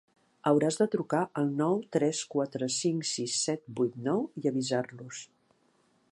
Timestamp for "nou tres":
1.59-2.21